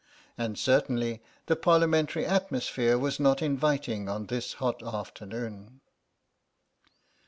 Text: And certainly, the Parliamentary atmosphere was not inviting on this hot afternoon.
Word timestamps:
And 0.35 0.57
certainly, 0.57 1.21
the 1.45 1.55
Parliamentary 1.55 2.25
atmosphere 2.25 2.97
was 2.97 3.19
not 3.19 3.39
inviting 3.43 4.09
on 4.09 4.25
this 4.25 4.53
hot 4.53 4.81
afternoon. 4.81 5.79